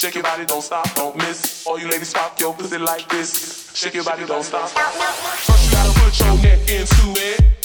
Shake 0.00 0.14
your 0.14 0.22
body, 0.22 0.46
don't 0.46 0.62
stop, 0.62 0.94
don't 0.94 1.14
miss. 1.14 1.66
All 1.66 1.78
you 1.78 1.86
ladies 1.86 2.14
pop 2.14 2.40
your 2.40 2.54
pussy 2.54 2.78
like 2.78 3.06
this. 3.10 3.70
Shake 3.74 3.92
your 3.92 4.02
body, 4.02 4.24
don't 4.24 4.42
stop. 4.42 4.70
First 4.70 5.66
you 5.66 5.72
gotta 5.72 6.00
put 6.00 6.18
your 6.18 6.36
neck 6.38 6.60
into 6.70 7.20
it. 7.20 7.59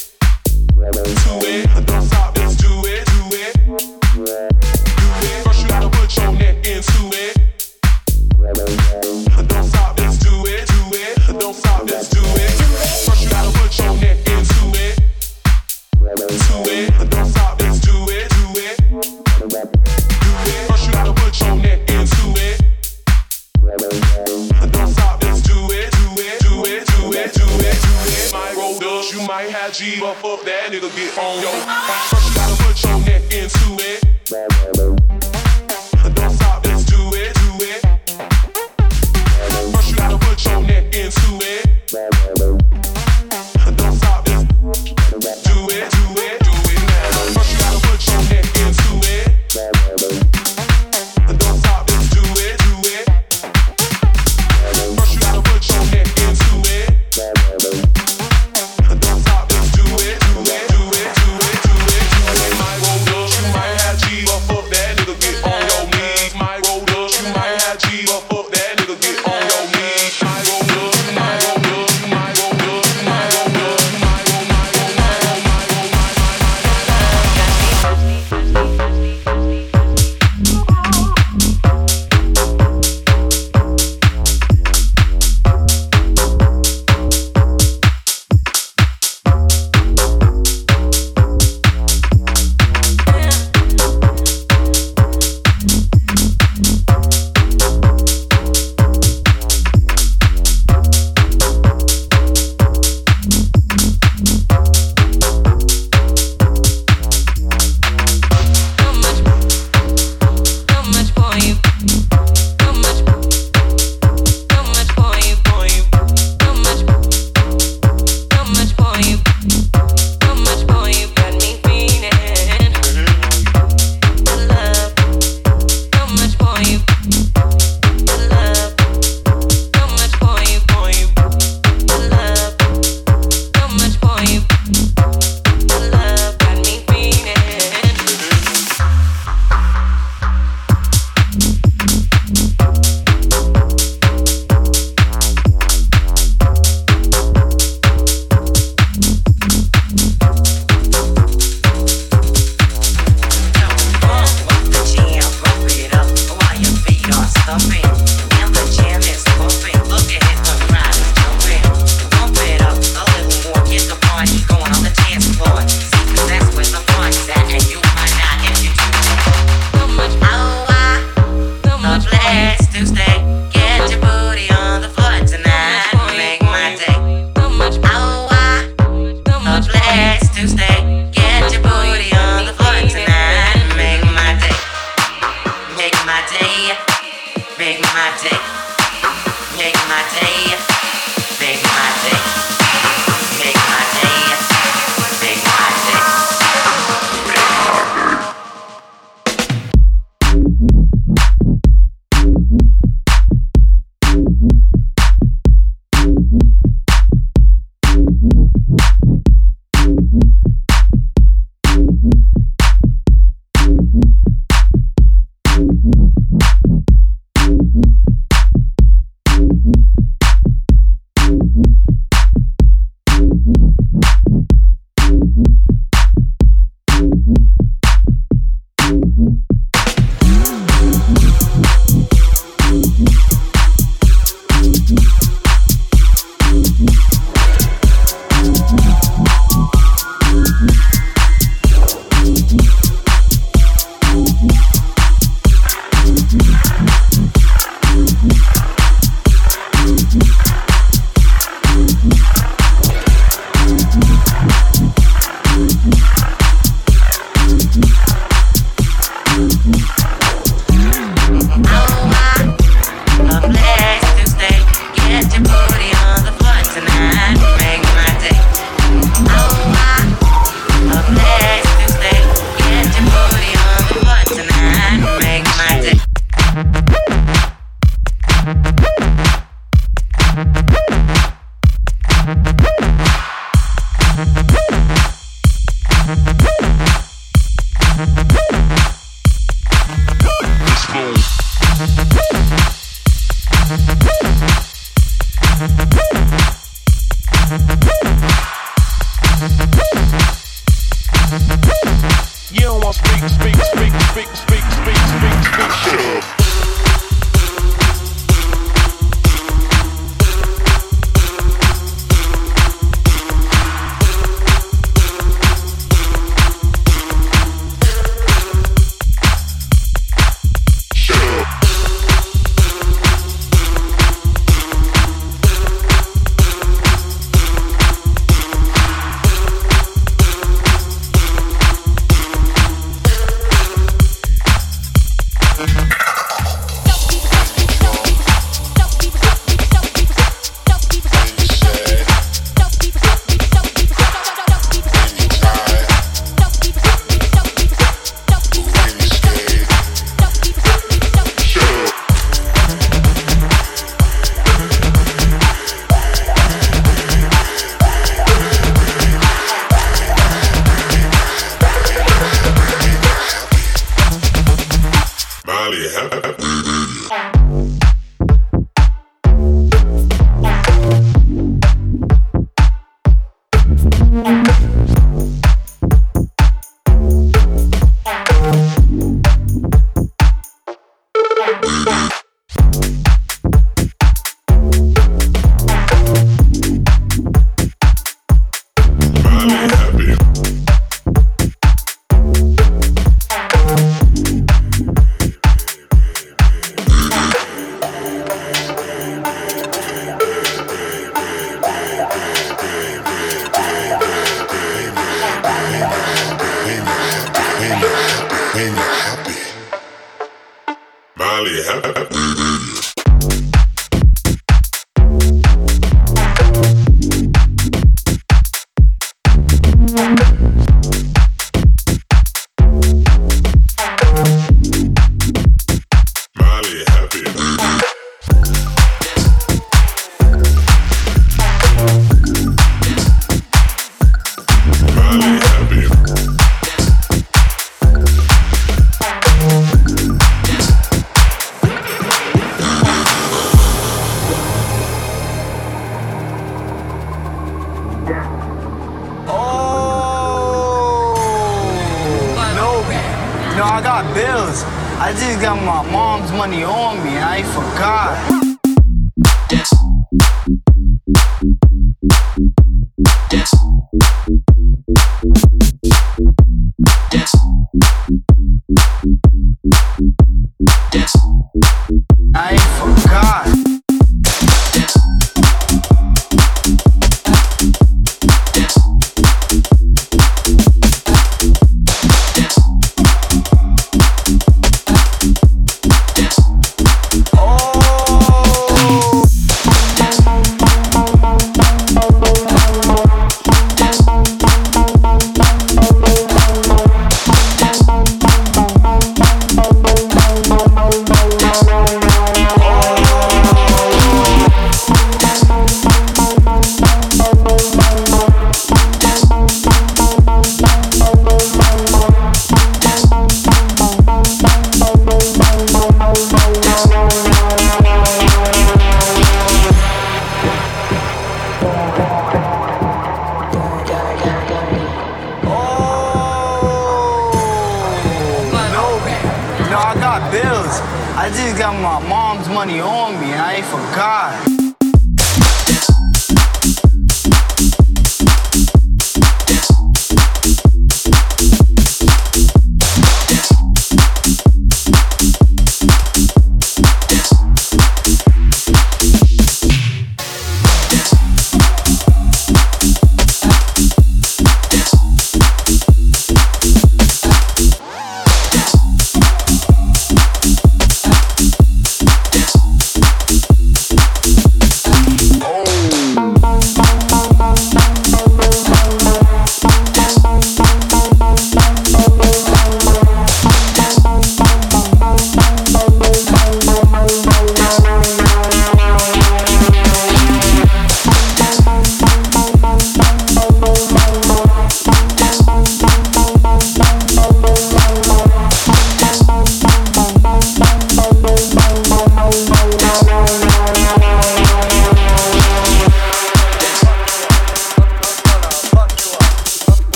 Mm-hmm. 284.16 284.55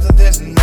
something 0.00 0.16
this. 0.16 0.53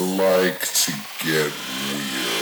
like 0.00 0.60
to 0.60 0.92
get 1.24 1.52
weird. 1.92 2.35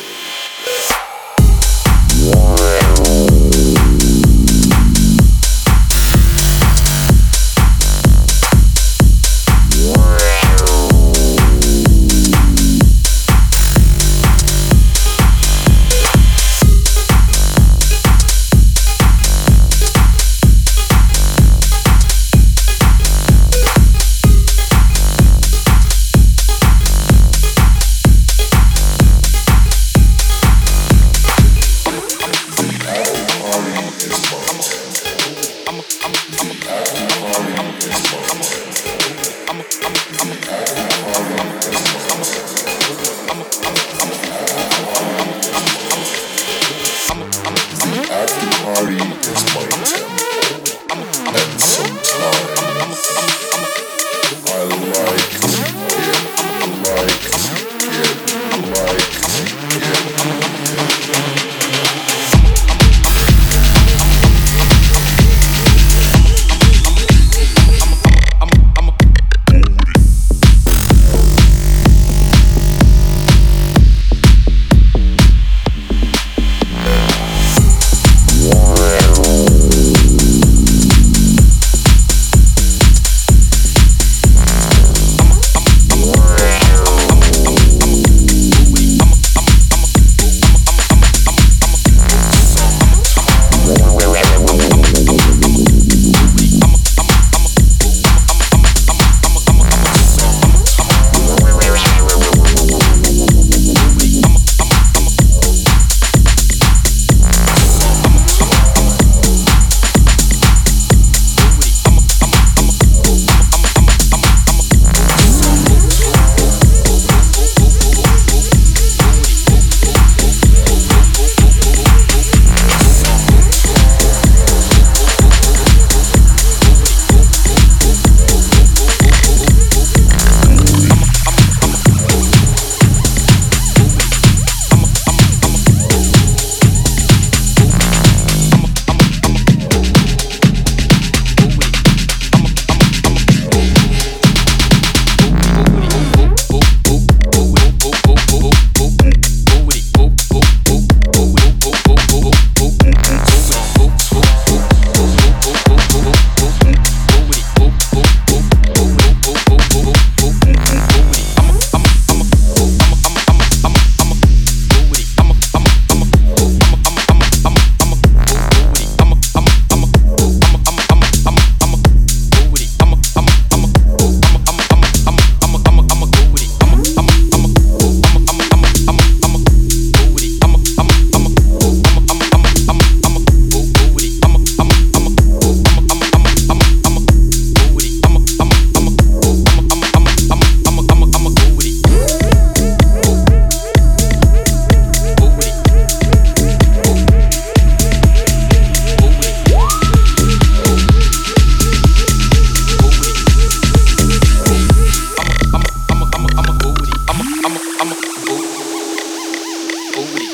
booty. 209.95 210.27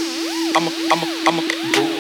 I'm 0.57 0.67
a, 0.67 0.71
I'm 0.91 1.03
a, 1.03 1.07
I'm 1.29 1.39
a 1.39 1.43
booty. 1.75 2.00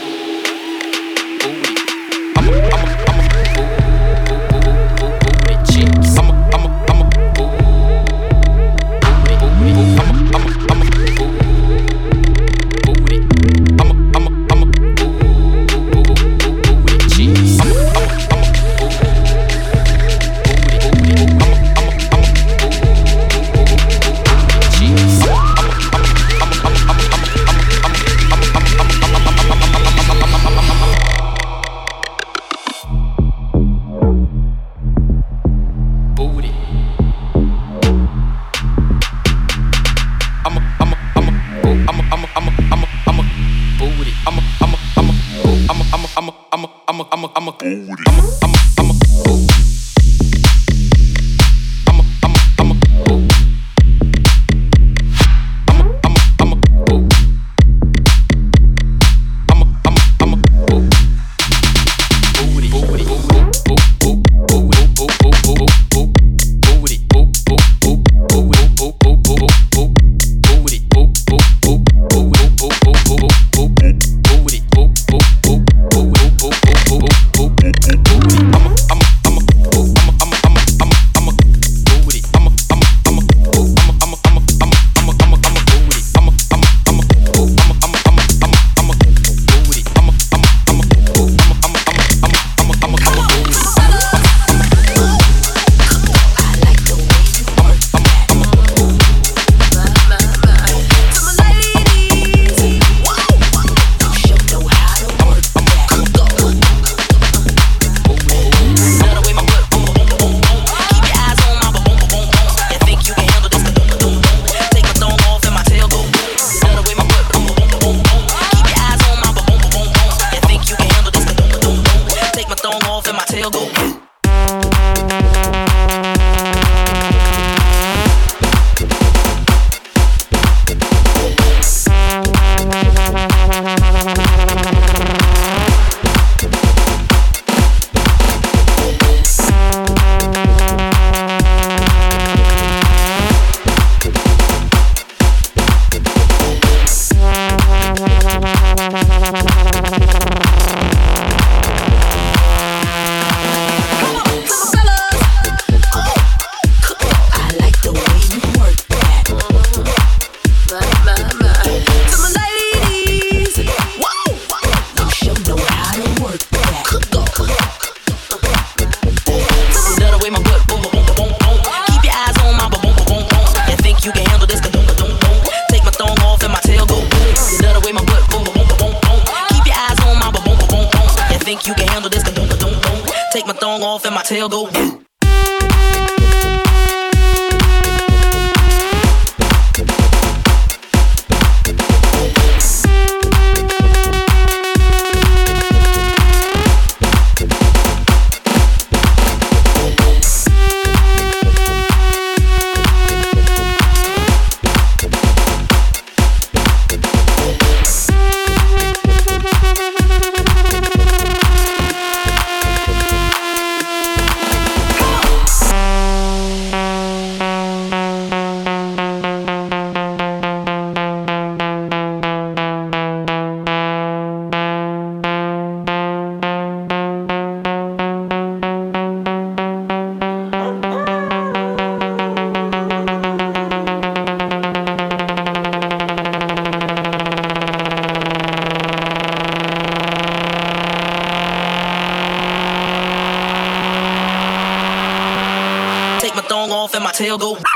Go. 247.40 247.69